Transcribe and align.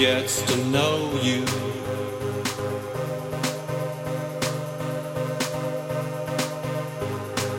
gets 0.00 0.40
to 0.40 0.56
know 0.70 1.10
you. 1.20 1.44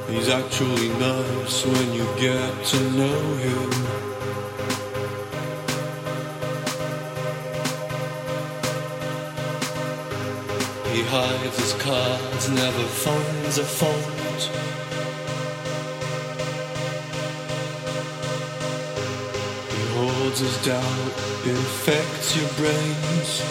He's 0.09 0.27
actually 0.27 0.89
nice 0.97 1.65
when 1.67 1.93
you 1.93 2.03
get 2.17 2.65
to 2.65 2.79
know 2.97 3.21
him. 3.45 3.71
He 10.95 11.03
hides 11.03 11.59
his 11.59 11.73
cards, 11.73 12.49
never 12.49 12.85
finds 13.05 13.59
a 13.59 13.63
fault. 13.63 14.80
His 20.41 20.65
doubt, 20.65 21.07
it 21.45 21.55
affects 21.55 22.35
your 22.35 22.49
brains. 22.57 23.41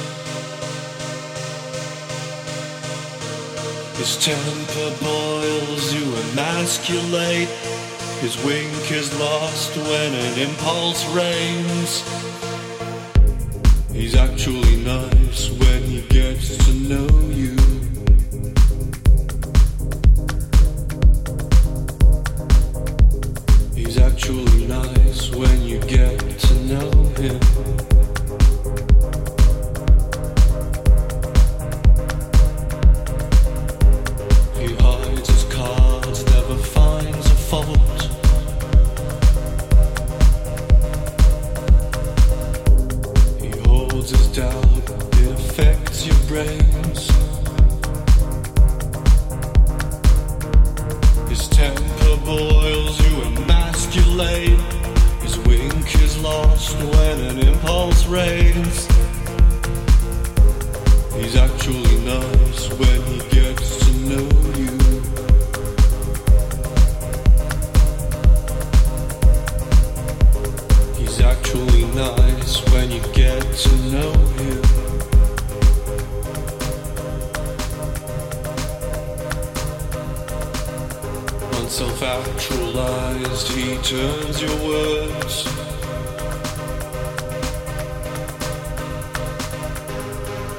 His 3.96 4.16
temper 4.24 4.90
boils, 5.04 5.94
you 5.94 6.04
emasculate. 6.32 7.48
His 8.20 8.36
wink 8.44 8.90
is 8.90 9.08
lost 9.20 9.76
when 9.76 10.14
an 10.14 10.38
impulse 10.38 11.06
reigns. 11.14 12.29
Your 84.50 84.68
words. 84.68 85.44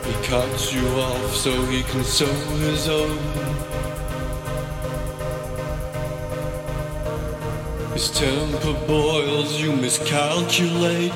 He 0.06 0.14
cuts 0.28 0.74
you 0.74 0.88
off 0.88 1.36
so 1.36 1.52
he 1.66 1.84
can 1.84 2.04
sow 2.04 2.26
his 2.26 2.88
own. 2.88 3.18
His 7.94 8.10
temper 8.12 8.74
boils, 8.88 9.60
you 9.60 9.72
miscalculate. 9.74 11.14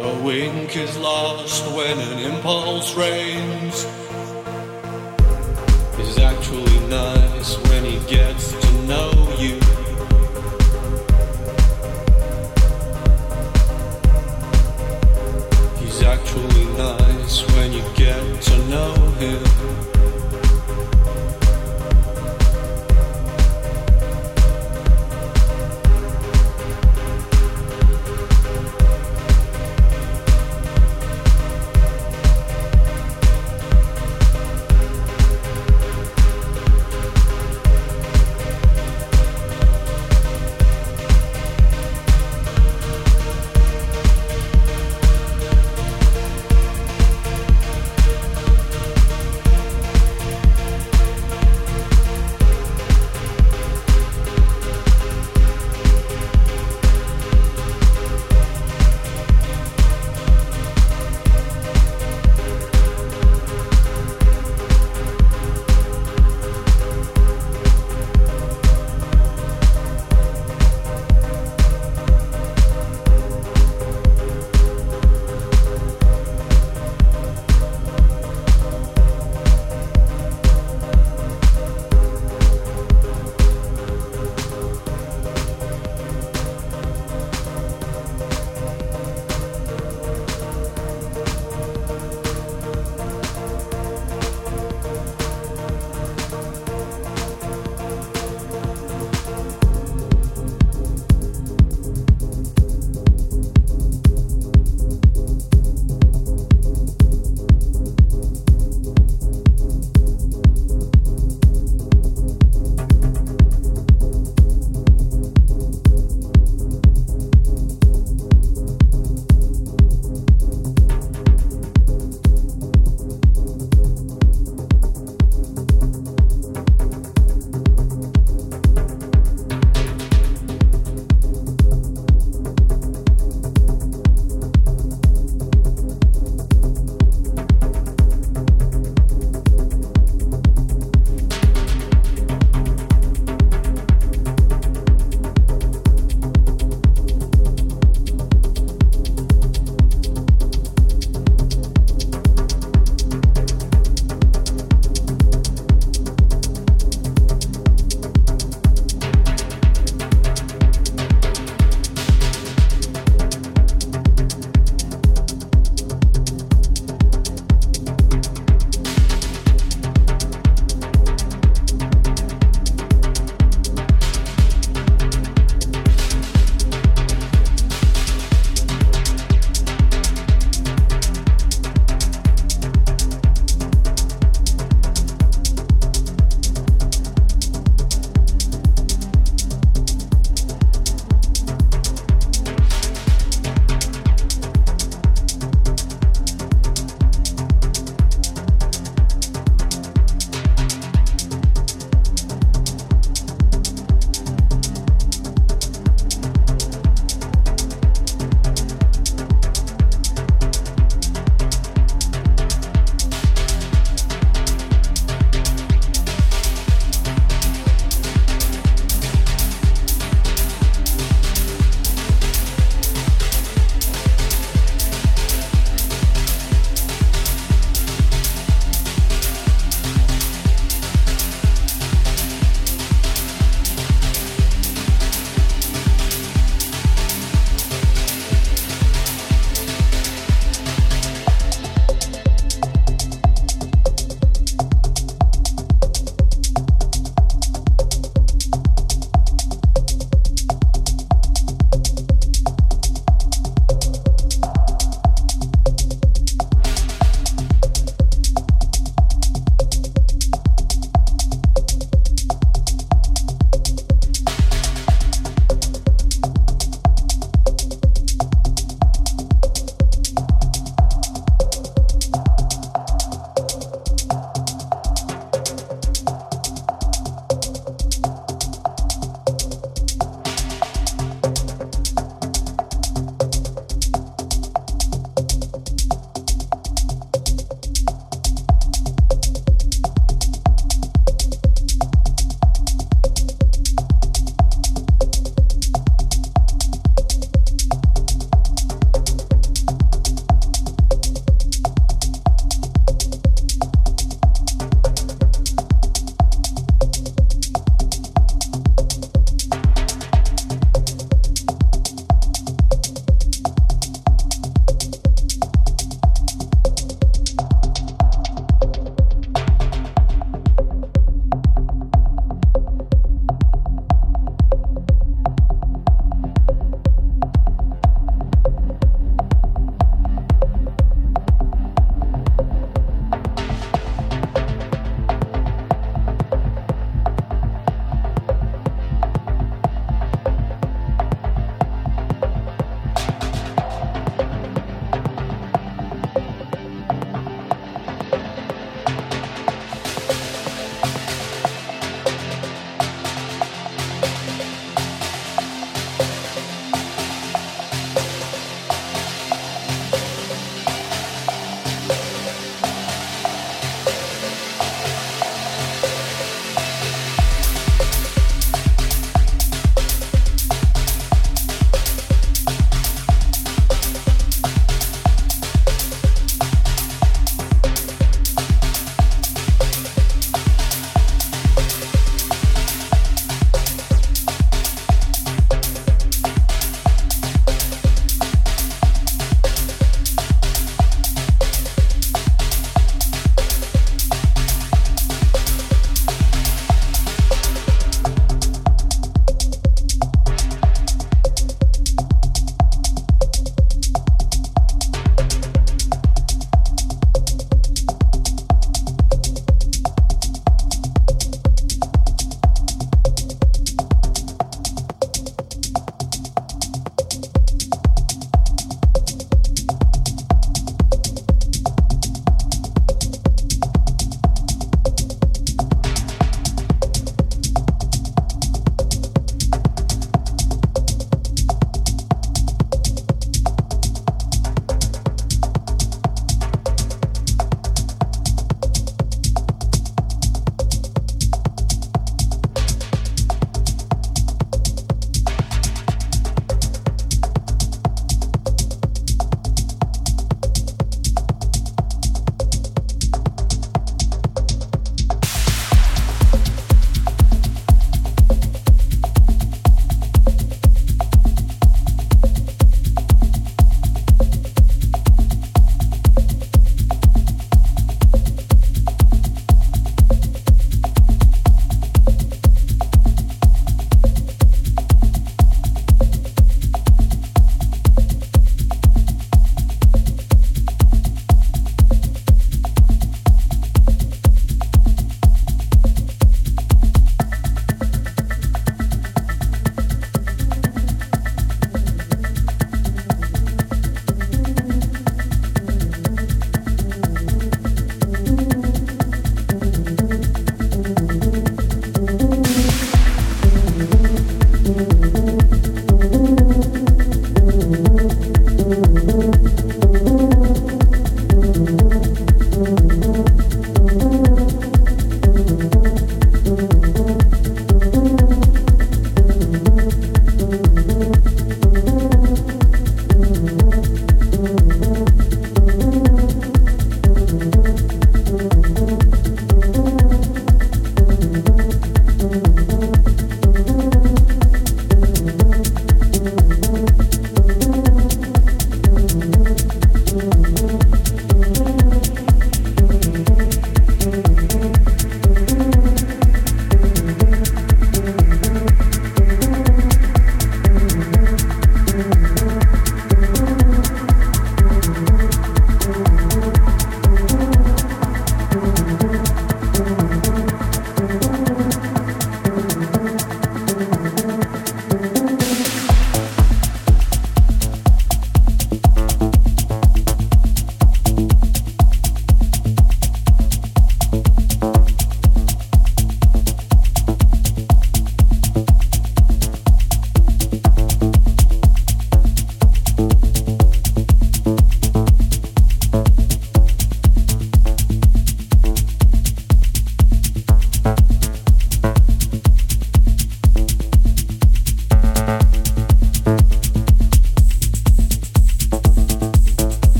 A 0.00 0.22
wink 0.24 0.76
is 0.76 0.96
lost 0.96 1.64
when 1.74 1.98
an 1.98 2.18
impulse 2.32 2.96
reigns. 2.96 3.86